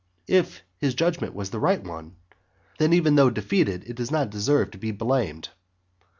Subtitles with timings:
[0.27, 2.15] If his judgment was the right one,
[2.79, 5.49] then even though defeated it does not deserve to be blamed.